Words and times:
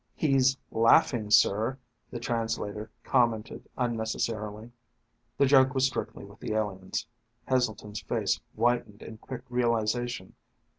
"He's 0.15 0.57
laughing, 0.71 1.29
sir." 1.29 1.77
The 2.09 2.19
translator 2.19 2.89
commented 3.03 3.69
unnecessarily. 3.77 4.71
The 5.37 5.45
joke 5.45 5.75
was 5.75 5.85
strictly 5.85 6.25
with 6.25 6.39
the 6.39 6.53
aliens. 6.53 7.05
Heselton's 7.47 8.01
face 8.01 8.41
whitened 8.55 9.03
in 9.03 9.19
quick 9.19 9.43
realization. 9.47 10.33